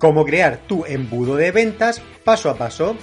cómo 0.00 0.24
crear 0.24 0.60
tu 0.66 0.86
embudo 0.86 1.36
de 1.36 1.52
ventas 1.52 2.00
paso 2.24 2.48
a 2.48 2.56
paso. 2.56 2.96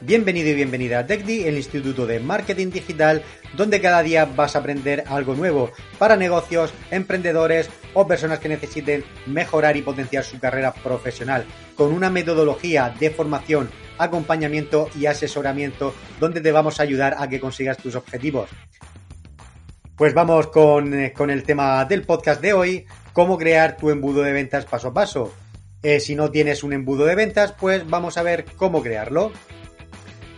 Bienvenido 0.00 0.48
y 0.48 0.54
bienvenida 0.54 0.98
a 0.98 1.06
TechDi, 1.06 1.44
el 1.44 1.56
Instituto 1.56 2.06
de 2.06 2.18
Marketing 2.18 2.72
Digital, 2.72 3.22
donde 3.56 3.80
cada 3.80 4.02
día 4.02 4.24
vas 4.24 4.56
a 4.56 4.58
aprender 4.58 5.04
algo 5.06 5.36
nuevo 5.36 5.70
para 5.96 6.16
negocios, 6.16 6.74
emprendedores 6.90 7.70
o 7.94 8.04
personas 8.04 8.40
que 8.40 8.48
necesiten 8.48 9.04
mejorar 9.26 9.76
y 9.76 9.82
potenciar 9.82 10.24
su 10.24 10.40
carrera 10.40 10.74
profesional, 10.74 11.44
con 11.76 11.92
una 11.92 12.10
metodología 12.10 12.92
de 12.98 13.10
formación, 13.10 13.70
acompañamiento 13.98 14.88
y 14.98 15.06
asesoramiento 15.06 15.94
donde 16.18 16.40
te 16.40 16.50
vamos 16.50 16.80
a 16.80 16.82
ayudar 16.82 17.14
a 17.16 17.28
que 17.28 17.38
consigas 17.38 17.76
tus 17.76 17.94
objetivos. 17.94 18.50
Pues 19.94 20.14
vamos 20.14 20.48
con, 20.48 20.94
eh, 20.94 21.12
con 21.12 21.30
el 21.30 21.44
tema 21.44 21.84
del 21.84 22.02
podcast 22.02 22.40
de 22.40 22.54
hoy, 22.54 22.86
cómo 23.12 23.38
crear 23.38 23.76
tu 23.76 23.90
embudo 23.90 24.22
de 24.22 24.32
ventas 24.32 24.64
paso 24.64 24.88
a 24.88 24.92
paso. 24.92 25.32
Eh, 25.82 25.98
si 26.00 26.14
no 26.14 26.30
tienes 26.30 26.62
un 26.62 26.72
embudo 26.72 27.06
de 27.06 27.14
ventas, 27.14 27.54
pues 27.58 27.88
vamos 27.88 28.18
a 28.18 28.22
ver 28.22 28.44
cómo 28.56 28.82
crearlo. 28.82 29.32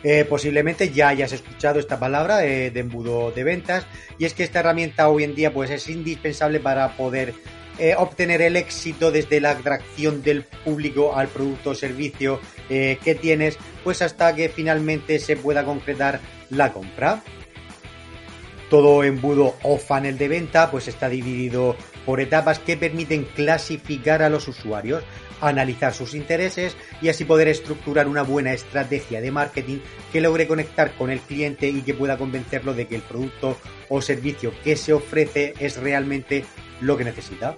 Eh, 0.05 0.25
posiblemente 0.25 0.91
ya 0.91 1.09
hayas 1.09 1.33
escuchado 1.33 1.79
esta 1.79 1.99
palabra 1.99 2.45
eh, 2.45 2.71
de 2.71 2.81
embudo 2.81 3.31
de 3.31 3.45
ventas 3.45 3.87
y 4.19 4.25
es 4.25 4.35
que 4.35 4.43
esta 4.43 4.59
herramienta 4.59 5.09
hoy 5.09 5.23
en 5.23 5.37
día 5.37 5.53
pues 5.53 5.71
es 5.71 5.89
indispensable 5.89 6.59
para 6.59 6.97
poder 6.97 7.35
obtener 7.97 8.43
el 8.43 8.57
éxito 8.57 9.11
desde 9.11 9.41
la 9.41 9.53
atracción 9.53 10.23
del 10.23 10.45
público 10.45 11.17
al 11.17 11.29
producto 11.29 11.71
o 11.71 11.75
servicio 11.75 12.39
que 12.69 13.19
tienes 13.21 13.57
pues 13.83 14.03
hasta 14.03 14.37
que 14.37 14.51
finalmente 14.51 15.19
se 15.19 15.37
pueda 15.37 15.65
concretar 15.65 16.21
la 16.51 16.73
compra. 16.73 17.23
Todo 18.69 19.03
embudo 19.03 19.57
o 19.63 19.79
funnel 19.79 20.19
de 20.19 20.29
venta 20.29 20.71
pues 20.71 20.87
está 20.87 21.09
dividido 21.09 21.75
por 22.07 22.21
etapas 22.21 22.59
que 22.59 22.77
permiten 22.77 23.25
clasificar 23.25 24.23
a 24.23 24.29
los 24.29 24.49
usuarios 24.49 25.05
analizar 25.43 25.93
sus 25.93 26.15
intereses 26.15 26.77
y 27.01 27.09
así 27.09 27.25
poder 27.25 27.49
estructurar 27.49 28.07
una 28.07 28.23
buena 28.23 28.53
estrategia 28.53 29.21
de 29.21 29.31
marketing 29.31 29.79
que 30.13 30.21
logre 30.21 30.47
conectar 30.47 30.95
con 30.95 31.11
el 31.11 31.21
cliente 31.21 31.69
y 31.69 31.83
que 31.83 31.95
pueda 31.95 32.17
convencerlo 32.17 32.75
de 32.75 32.87
que 32.87 32.95
el 32.95 33.03
producto 33.03 33.59
o 33.89 34.01
servicio 34.01 34.53
que 34.63 34.77
se 34.77 34.93
ofrece 34.93 35.55
es 35.59 35.77
realmente 35.77 36.45
lo 36.81 36.97
que 36.97 37.05
necesita. 37.05 37.57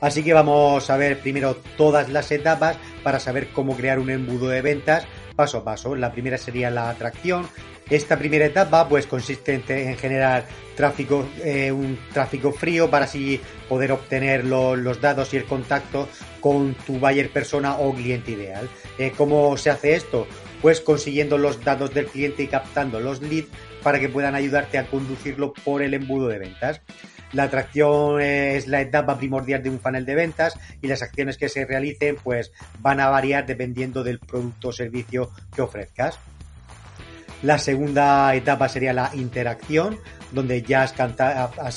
Así 0.00 0.22
que 0.22 0.34
vamos 0.34 0.90
a 0.90 0.96
ver 0.98 1.20
primero 1.20 1.56
todas 1.78 2.10
las 2.10 2.30
etapas 2.30 2.76
para 3.02 3.18
saber 3.18 3.48
cómo 3.48 3.76
crear 3.76 3.98
un 3.98 4.10
embudo 4.10 4.48
de 4.48 4.60
ventas 4.60 5.06
paso 5.34 5.58
a 5.58 5.64
paso. 5.64 5.96
La 5.96 6.12
primera 6.12 6.36
sería 6.36 6.70
la 6.70 6.90
atracción, 6.90 7.48
esta 7.90 8.18
primera 8.18 8.46
etapa 8.46 8.88
pues 8.88 9.06
consiste 9.06 9.54
en 9.54 9.96
generar 9.96 10.46
tráfico, 10.74 11.28
eh, 11.42 11.70
un 11.70 11.98
tráfico 12.12 12.52
frío 12.52 12.90
para 12.90 13.04
así 13.04 13.40
poder 13.68 13.92
obtener 13.92 14.44
los 14.44 15.00
datos 15.00 15.32
y 15.34 15.36
el 15.36 15.44
contacto 15.44 16.08
con 16.40 16.74
tu 16.74 16.98
buyer 16.98 17.30
persona 17.30 17.76
o 17.76 17.94
cliente 17.94 18.32
ideal. 18.32 18.68
Eh, 18.98 19.12
¿Cómo 19.16 19.56
se 19.56 19.70
hace 19.70 19.94
esto? 19.94 20.26
Pues 20.62 20.80
consiguiendo 20.80 21.36
los 21.36 21.62
datos 21.62 21.92
del 21.92 22.06
cliente 22.06 22.42
y 22.42 22.48
captando 22.48 23.00
los 23.00 23.20
leads 23.20 23.48
para 23.82 24.00
que 24.00 24.08
puedan 24.08 24.34
ayudarte 24.34 24.78
a 24.78 24.86
conducirlo 24.86 25.52
por 25.52 25.82
el 25.82 25.94
embudo 25.94 26.28
de 26.28 26.38
ventas. 26.38 26.80
La 27.32 27.44
atracción 27.44 28.20
es 28.20 28.68
la 28.68 28.80
etapa 28.80 29.18
primordial 29.18 29.62
de 29.62 29.68
un 29.68 29.80
funnel 29.80 30.06
de 30.06 30.14
ventas 30.14 30.56
y 30.80 30.86
las 30.86 31.02
acciones 31.02 31.36
que 31.36 31.48
se 31.48 31.66
realicen 31.66 32.16
pues 32.22 32.52
van 32.78 33.00
a 33.00 33.08
variar 33.08 33.44
dependiendo 33.44 34.04
del 34.04 34.20
producto 34.20 34.68
o 34.68 34.72
servicio 34.72 35.30
que 35.54 35.62
ofrezcas. 35.62 36.18
La 37.42 37.58
segunda 37.58 38.34
etapa 38.34 38.68
sería 38.68 38.92
la 38.92 39.10
interacción, 39.14 39.98
donde 40.32 40.62
ya 40.62 40.82
has, 40.82 40.92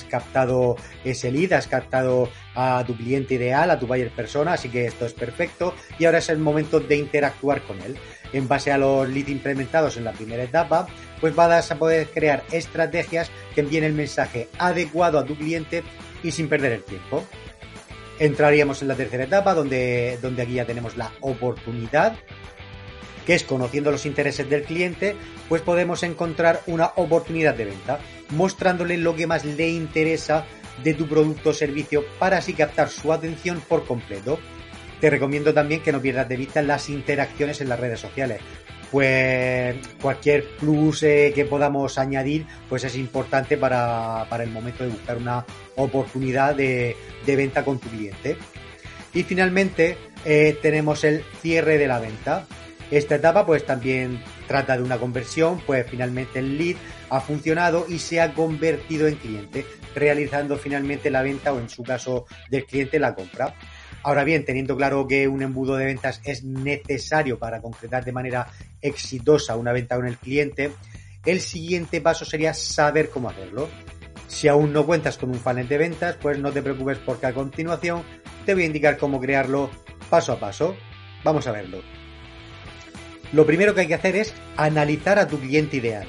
captado 0.06 0.76
ese 1.04 1.32
lead, 1.32 1.54
has 1.54 1.68
captado 1.68 2.30
a 2.56 2.84
tu 2.86 2.96
cliente 2.96 3.36
ideal, 3.36 3.70
a 3.70 3.80
tu 3.80 3.86
buyer 3.86 4.12
persona, 4.12 4.54
así 4.54 4.70
que 4.70 4.86
esto 4.86 5.06
es 5.06 5.14
perfecto. 5.14 5.74
Y 6.00 6.06
ahora 6.06 6.20
es 6.20 6.30
el 6.30 6.40
momento 6.40 6.80
de 6.80 6.98
interactuar 6.98 7.62
con 7.64 7.82
él. 7.82 7.98
En 8.34 8.48
base 8.48 8.72
a 8.72 8.78
los 8.78 9.08
leads 9.08 9.30
implementados 9.30 9.98
en 9.98 10.04
la 10.04 10.12
primera 10.12 10.44
etapa, 10.44 10.88
pues 11.22 11.36
vas 11.36 11.72
a 11.72 11.78
poder 11.78 12.08
crear 12.08 12.44
estrategias 12.52 13.32
que 13.54 13.62
envíen 13.62 13.84
el 13.84 13.94
mensaje 13.94 14.50
adecuado 14.60 15.20
a 15.20 15.26
tu 15.26 15.36
cliente 15.36 15.84
y 16.24 16.32
sin 16.32 16.50
perder 16.50 16.74
el 16.74 16.84
tiempo. 16.84 17.24
Entraríamos 18.20 18.82
en 18.82 18.88
la 18.88 18.96
tercera 18.96 19.26
etapa, 19.26 19.54
donde, 19.54 20.18
donde 20.22 20.42
aquí 20.42 20.54
ya 20.54 20.66
tenemos 20.66 20.98
la 20.98 21.12
oportunidad, 21.22 22.18
que 23.28 23.36
es 23.36 23.44
conociendo 23.44 23.92
los 23.92 24.06
intereses 24.06 24.50
del 24.50 24.64
cliente, 24.64 25.18
pues 25.50 25.62
podemos 25.62 26.02
encontrar 26.04 26.62
una 26.66 26.94
oportunidad 26.96 27.56
de 27.56 27.66
venta, 27.66 28.00
mostrándole 28.30 28.98
lo 28.98 29.18
que 29.18 29.28
más 29.28 29.44
le 29.44 29.70
interesa 29.70 30.46
de 30.82 30.94
tu 30.94 31.08
producto 31.08 31.50
o 31.50 31.54
servicio 31.54 32.06
para 32.20 32.38
así 32.38 32.54
captar 32.54 32.90
su 32.90 33.12
atención 33.12 33.62
por 33.68 33.86
completo. 33.86 34.40
Te 35.02 35.10
recomiendo 35.10 35.54
también 35.54 35.82
que 35.82 35.92
no 35.92 36.02
pierdas 36.02 36.30
de 36.30 36.38
vista 36.38 36.62
las 36.62 36.88
interacciones 36.88 37.60
en 37.60 37.68
las 37.68 37.80
redes 37.82 38.00
sociales, 38.00 38.40
pues 38.92 39.76
cualquier 40.02 40.48
plus 40.58 41.04
eh, 41.04 41.34
que 41.36 41.44
podamos 41.44 41.98
añadir 41.98 42.46
pues 42.70 42.86
es 42.86 42.96
importante 42.96 43.58
para, 43.58 44.26
el 44.42 44.52
momento 44.52 44.86
de 44.86 44.90
buscar 44.90 45.18
una 45.18 45.46
oportunidad 45.76 46.56
de, 46.56 46.96
venta 47.26 47.66
con 47.66 47.78
tu 47.78 47.90
cliente. 47.90 48.38
Y 49.14 49.24
finalmente 49.24 49.98
eh, 50.24 50.58
tenemos 50.62 51.04
el 51.04 51.26
cierre 51.42 51.78
de 51.78 51.88
la 51.88 52.00
venta. 52.00 52.48
Esta 52.90 53.16
etapa 53.16 53.46
pues 53.46 53.66
también 53.66 54.24
trata 54.48 54.78
de 54.78 54.84
una 54.84 54.98
conversión, 54.98 55.62
pues 55.66 55.86
finalmente 55.90 56.40
el 56.40 56.58
lead 56.58 56.78
ha 57.10 57.20
funcionado 57.20 57.86
y 57.90 58.00
se 58.00 58.22
ha 58.22 58.34
convertido 58.34 59.08
en 59.08 59.16
cliente, 59.16 59.66
realizando 59.94 60.58
finalmente 60.58 61.12
la 61.12 61.22
venta 61.22 61.52
o 61.52 61.60
en 61.60 61.70
su 61.70 61.84
caso 61.84 62.26
del 62.50 62.66
cliente 62.66 62.98
la 62.98 63.14
compra. 63.14 63.54
Ahora 64.04 64.24
bien, 64.24 64.46
teniendo 64.46 64.78
claro 64.78 65.06
que 65.06 65.28
un 65.28 65.42
embudo 65.42 65.76
de 65.76 65.86
ventas 65.86 66.22
es 66.24 66.46
necesario 66.46 67.38
para 67.38 67.62
concretar 67.62 68.06
de 68.06 68.14
manera 68.14 68.48
exitosa 68.82 69.58
una 69.58 69.74
venta 69.74 69.98
con 69.98 70.08
el 70.08 70.18
cliente, 70.18 70.72
el 71.26 71.42
siguiente 71.42 72.00
paso 72.00 72.24
sería 72.24 72.54
saber 72.54 73.10
cómo 73.10 73.30
hacerlo. 73.30 73.68
Si 74.30 74.48
aún 74.48 74.72
no 74.72 74.86
cuentas 74.86 75.18
con 75.18 75.30
un 75.30 75.40
funnel 75.40 75.68
de 75.68 75.78
ventas, 75.78 76.16
pues 76.22 76.40
no 76.40 76.54
te 76.54 76.62
preocupes 76.62 77.00
porque 77.00 77.26
a 77.26 77.34
continuación 77.34 78.04
te 78.46 78.54
voy 78.54 78.64
a 78.64 78.68
indicar 78.68 78.98
cómo 78.98 79.20
crearlo 79.20 79.70
paso 80.10 80.32
a 80.32 80.40
paso. 80.40 80.76
Vamos 81.26 81.46
a 81.48 81.52
verlo. 81.52 81.97
Lo 83.34 83.46
primero 83.46 83.74
que 83.74 83.82
hay 83.82 83.88
que 83.88 83.96
hacer 83.96 84.16
es 84.16 84.34
analizar 84.56 85.20
a 85.20 85.28
tu 85.28 85.40
cliente 85.40 85.78
ideal. 85.78 86.08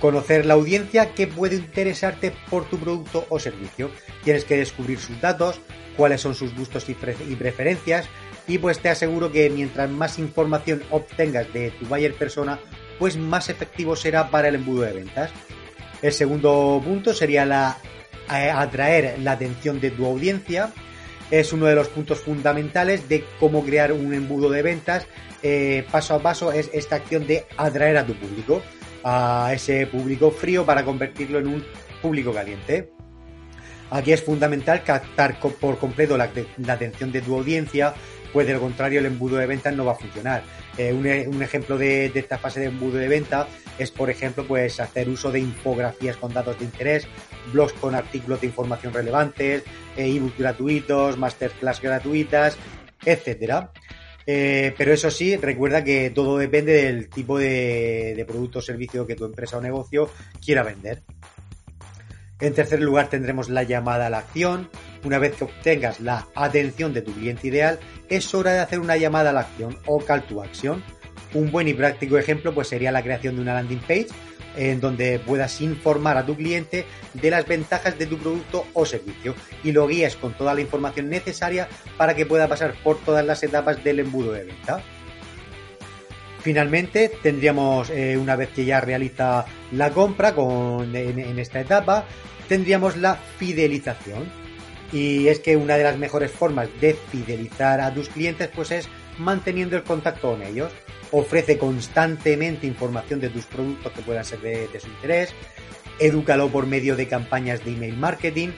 Conocer 0.00 0.44
la 0.44 0.54
audiencia 0.54 1.14
que 1.14 1.26
puede 1.26 1.56
interesarte 1.56 2.32
por 2.50 2.68
tu 2.68 2.78
producto 2.78 3.26
o 3.30 3.38
servicio. 3.38 3.90
Tienes 4.24 4.44
que 4.44 4.56
descubrir 4.56 4.98
sus 4.98 5.20
datos, 5.20 5.60
cuáles 5.96 6.20
son 6.20 6.34
sus 6.34 6.54
gustos 6.54 6.88
y, 6.88 6.94
preferencias 6.94 8.08
y 8.46 8.58
pues 8.58 8.78
te 8.78 8.90
aseguro 8.90 9.32
que 9.32 9.50
mientras 9.50 9.90
más 9.90 10.18
información 10.18 10.82
obtengas 10.90 11.52
de 11.52 11.70
tu 11.70 11.86
buyer 11.86 12.14
persona, 12.14 12.60
pues 12.98 13.16
más 13.16 13.48
efectivo 13.48 13.96
será 13.96 14.30
para 14.30 14.48
el 14.48 14.56
embudo 14.56 14.82
de 14.82 14.92
ventas. 14.92 15.30
El 16.02 16.12
segundo 16.12 16.80
punto 16.84 17.14
sería 17.14 17.44
la 17.44 17.78
eh, 18.30 18.50
atraer 18.50 19.18
la 19.20 19.32
atención 19.32 19.80
de 19.80 19.90
tu 19.90 20.04
audiencia. 20.04 20.72
Es 21.30 21.52
uno 21.52 21.66
de 21.66 21.74
los 21.74 21.88
puntos 21.88 22.20
fundamentales 22.20 23.08
de 23.08 23.24
cómo 23.40 23.64
crear 23.64 23.92
un 23.92 24.14
embudo 24.14 24.48
de 24.48 24.62
ventas 24.62 25.06
eh, 25.42 25.86
paso 25.92 26.14
a 26.14 26.18
paso 26.20 26.50
es 26.50 26.70
esta 26.72 26.96
acción 26.96 27.26
de 27.26 27.46
atraer 27.56 27.96
a 27.98 28.06
tu 28.06 28.14
público, 28.14 28.62
a 29.04 29.50
ese 29.54 29.86
público 29.86 30.30
frío 30.30 30.64
para 30.64 30.84
convertirlo 30.84 31.38
en 31.38 31.46
un 31.46 31.64
público 32.02 32.32
caliente. 32.32 32.90
Aquí 33.90 34.12
es 34.12 34.22
fundamental 34.22 34.82
captar 34.82 35.38
por 35.38 35.78
completo 35.78 36.16
la, 36.16 36.24
atención 36.24 37.12
de 37.12 37.22
tu 37.22 37.36
audiencia, 37.36 37.94
pues 38.32 38.46
de 38.48 38.54
lo 38.54 38.60
contrario 38.60 38.98
el 38.98 39.06
embudo 39.06 39.36
de 39.36 39.46
ventas 39.46 39.72
no 39.74 39.84
va 39.84 39.92
a 39.92 39.94
funcionar. 39.94 40.42
Eh, 40.76 40.92
un, 40.92 41.40
ejemplo 41.40 41.78
de, 41.78 42.06
esta 42.12 42.38
fase 42.38 42.58
de 42.58 42.66
embudo 42.66 42.98
de 42.98 43.06
venta 43.06 43.46
es, 43.78 43.92
por 43.92 44.10
ejemplo, 44.10 44.44
pues 44.48 44.80
hacer 44.80 45.08
uso 45.08 45.30
de 45.30 45.38
infografías 45.38 46.16
con 46.16 46.34
datos 46.34 46.58
de 46.58 46.64
interés, 46.64 47.06
blogs 47.52 47.72
con 47.74 47.94
artículos 47.94 48.40
de 48.40 48.48
información 48.48 48.92
relevantes, 48.92 49.62
eh, 49.96 50.06
ebooks 50.06 50.38
gratuitos, 50.38 51.18
masterclass 51.18 51.80
gratuitas, 51.80 52.56
etcétera. 53.04 53.72
Eh, 54.26 54.74
pero 54.76 54.92
eso 54.92 55.10
sí, 55.10 55.36
recuerda 55.36 55.84
que 55.84 56.10
todo 56.10 56.38
depende 56.38 56.72
del 56.72 57.08
tipo 57.08 57.38
de, 57.38 58.24
producto 58.26 58.58
o 58.58 58.62
servicio 58.62 59.06
que 59.06 59.14
tu 59.14 59.24
empresa 59.24 59.58
o 59.58 59.60
negocio 59.60 60.10
quiera 60.44 60.64
vender. 60.64 61.02
En 62.40 62.52
tercer 62.52 62.80
lugar 62.80 63.08
tendremos 63.08 63.48
la 63.48 63.62
llamada 63.62 64.06
a 64.06 64.10
la 64.10 64.18
acción. 64.18 64.68
Una 65.04 65.18
vez 65.18 65.36
que 65.36 65.44
obtengas 65.44 66.00
la 66.00 66.26
atención 66.34 66.92
de 66.92 67.02
tu 67.02 67.12
cliente 67.12 67.46
ideal, 67.46 67.78
es 68.08 68.34
hora 68.34 68.52
de 68.52 68.58
hacer 68.58 68.80
una 68.80 68.96
llamada 68.96 69.30
a 69.30 69.32
la 69.32 69.40
acción 69.40 69.78
o 69.86 69.98
call 70.04 70.26
to 70.26 70.42
action. 70.42 70.82
Un 71.32 71.50
buen 71.50 71.68
y 71.68 71.74
práctico 71.74 72.18
ejemplo 72.18 72.52
pues 72.52 72.68
sería 72.68 72.92
la 72.92 73.02
creación 73.02 73.36
de 73.36 73.42
una 73.42 73.54
landing 73.54 73.80
page 73.80 74.08
en 74.56 74.80
donde 74.80 75.18
puedas 75.18 75.60
informar 75.60 76.16
a 76.16 76.26
tu 76.26 76.36
cliente 76.36 76.84
de 77.14 77.30
las 77.30 77.46
ventajas 77.46 77.98
de 77.98 78.06
tu 78.06 78.18
producto 78.18 78.66
o 78.72 78.84
servicio 78.84 79.34
y 79.62 79.72
lo 79.72 79.86
guíes 79.86 80.16
con 80.16 80.34
toda 80.34 80.54
la 80.54 80.60
información 80.60 81.08
necesaria 81.08 81.68
para 81.96 82.14
que 82.14 82.26
pueda 82.26 82.48
pasar 82.48 82.74
por 82.82 82.98
todas 82.98 83.24
las 83.24 83.42
etapas 83.42 83.82
del 83.84 84.00
embudo 84.00 84.32
de 84.32 84.44
venta. 84.44 84.82
Finalmente, 86.46 87.10
tendríamos, 87.24 87.90
eh, 87.90 88.16
una 88.16 88.36
vez 88.36 88.50
que 88.50 88.64
ya 88.64 88.80
realiza 88.80 89.44
la 89.72 89.90
compra 89.90 90.32
con, 90.32 90.94
en, 90.94 91.38
esta 91.40 91.58
etapa, 91.58 92.04
tendríamos 92.48 92.96
la 92.96 93.16
fidelización. 93.16 94.30
Y 94.92 95.26
es 95.26 95.40
que 95.40 95.56
una 95.56 95.76
de 95.76 95.82
las 95.82 95.98
mejores 95.98 96.30
formas 96.30 96.68
de 96.80 96.94
fidelizar 96.94 97.80
a 97.80 97.92
tus 97.92 98.08
clientes 98.08 98.48
pues 98.54 98.70
es 98.70 98.88
manteniendo 99.18 99.76
el 99.76 99.82
contacto 99.82 100.32
con 100.32 100.42
ellos. 100.42 100.72
Ofrece 101.12 101.58
constantemente 101.58 102.66
información 102.66 103.20
de 103.20 103.30
tus 103.30 103.46
productos 103.46 103.92
que 103.92 104.02
puedan 104.02 104.24
ser 104.24 104.40
de, 104.40 104.80
su 104.80 104.88
interés. 104.88 105.34
Edúcalo 105.98 106.48
por 106.48 106.66
medio 106.66 106.96
de 106.96 107.08
campañas 107.08 107.64
de 107.64 107.72
email 107.72 107.96
marketing. 107.96 108.48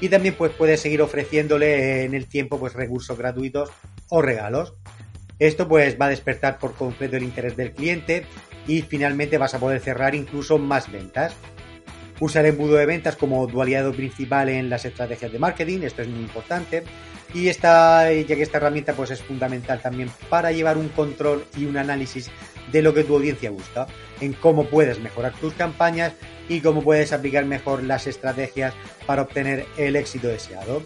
Y 0.00 0.08
también 0.08 0.34
pues 0.34 0.52
puedes 0.52 0.80
seguir 0.80 1.00
ofreciéndole 1.00 2.04
en 2.04 2.14
el 2.14 2.26
tiempo 2.26 2.58
pues 2.58 2.72
recursos 2.72 3.16
gratuitos 3.16 3.70
o 4.08 4.20
regalos. 4.20 4.74
Esto 5.38 5.68
pues 5.68 5.96
va 6.00 6.06
a 6.06 6.10
despertar 6.10 6.58
por 6.58 6.74
completo 6.74 7.16
el 7.16 7.22
interés 7.22 7.56
del 7.56 7.72
cliente 7.72 8.26
y 8.66 8.82
finalmente 8.82 9.38
vas 9.38 9.54
a 9.54 9.60
poder 9.60 9.80
cerrar 9.80 10.14
incluso 10.14 10.58
más 10.58 10.90
ventas. 10.90 11.34
Usa 12.22 12.40
el 12.40 12.46
embudo 12.46 12.76
de 12.76 12.86
ventas 12.86 13.16
como 13.16 13.44
dualidad 13.48 13.90
principal 13.90 14.48
en 14.48 14.70
las 14.70 14.84
estrategias 14.84 15.32
de 15.32 15.40
marketing, 15.40 15.80
esto 15.82 16.02
es 16.02 16.08
muy 16.08 16.20
importante. 16.20 16.84
Y 17.34 17.48
esta, 17.48 18.12
ya 18.12 18.36
que 18.36 18.42
esta 18.42 18.58
herramienta 18.58 18.92
pues 18.92 19.10
es 19.10 19.20
fundamental 19.20 19.82
también 19.82 20.08
para 20.28 20.52
llevar 20.52 20.78
un 20.78 20.88
control 20.90 21.44
y 21.56 21.64
un 21.64 21.76
análisis 21.76 22.30
de 22.70 22.80
lo 22.80 22.94
que 22.94 23.02
tu 23.02 23.16
audiencia 23.16 23.50
busca, 23.50 23.88
en 24.20 24.34
cómo 24.34 24.66
puedes 24.66 25.00
mejorar 25.00 25.32
tus 25.32 25.52
campañas 25.54 26.12
y 26.48 26.60
cómo 26.60 26.80
puedes 26.84 27.12
aplicar 27.12 27.44
mejor 27.44 27.82
las 27.82 28.06
estrategias 28.06 28.72
para 29.04 29.22
obtener 29.22 29.66
el 29.76 29.96
éxito 29.96 30.28
deseado. 30.28 30.84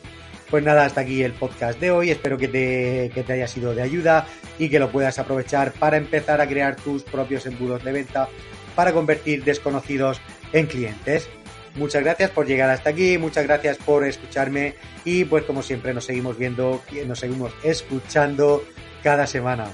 Pues 0.51 0.65
nada, 0.65 0.87
hasta 0.87 1.03
aquí 1.03 1.23
el 1.23 1.35
podcast 1.35 1.79
de 1.79 1.91
hoy. 1.91 2.13
Espero 2.13 2.39
que 2.39 2.49
te, 2.49 3.11
que 3.13 3.25
te 3.25 3.35
haya 3.35 3.47
sido 3.47 3.75
de 3.75 3.83
ayuda 3.83 4.27
y 4.59 4.71
que 4.71 4.79
lo 4.79 4.91
puedas 4.91 5.19
aprovechar 5.19 5.73
para 5.73 5.99
empezar 5.99 6.41
a 6.41 6.49
crear 6.49 6.77
tus 6.77 7.03
propios 7.03 7.45
embudos 7.45 7.85
de 7.85 7.93
venta 7.93 8.31
para 8.77 8.93
convertir 8.93 9.43
desconocidos 9.43 10.21
en 10.53 10.67
clientes. 10.67 11.29
Muchas 11.75 12.05
gracias 12.05 12.31
por 12.31 12.47
llegar 12.47 12.71
hasta 12.71 12.91
aquí, 12.91 13.19
muchas 13.19 13.45
gracias 13.45 13.77
por 13.79 14.05
escucharme 14.05 14.77
y 15.05 15.25
pues 15.25 15.45
como 15.45 15.63
siempre 15.63 15.93
nos 15.93 16.05
seguimos 16.05 16.39
viendo, 16.39 16.81
nos 17.07 17.19
seguimos 17.19 17.53
escuchando 17.65 18.65
cada 19.03 19.27
semana. 19.27 19.67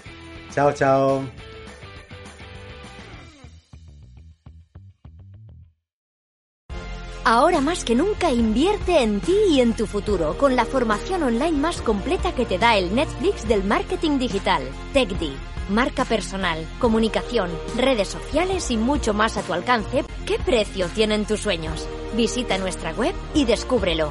Chao, 0.50 0.72
chao. 0.72 1.22
Ahora 7.24 7.60
más 7.60 7.84
que 7.84 7.94
nunca 7.94 8.32
invierte 8.32 9.00
en 9.00 9.20
ti 9.20 9.36
y 9.50 9.60
en 9.60 9.74
tu 9.74 9.86
futuro 9.86 10.36
con 10.36 10.56
la 10.56 10.64
formación 10.64 11.22
online 11.22 11.52
más 11.52 11.80
completa 11.80 12.34
que 12.34 12.44
te 12.44 12.58
da 12.58 12.76
el 12.76 12.94
Netflix 12.94 13.46
del 13.46 13.62
marketing 13.62 14.18
digital, 14.18 14.62
TechD 14.92 15.30
marca 15.68 16.04
personal, 16.04 16.66
comunicación, 16.78 17.50
redes 17.76 18.08
sociales 18.08 18.70
y 18.70 18.76
mucho 18.76 19.14
más 19.14 19.36
a 19.36 19.42
tu 19.42 19.52
alcance, 19.52 20.04
¿qué 20.26 20.38
precio 20.38 20.88
tienen 20.88 21.24
tus 21.24 21.40
sueños? 21.40 21.88
Visita 22.16 22.58
nuestra 22.58 22.92
web 22.92 23.14
y 23.34 23.44
descúbrelo 23.44 24.10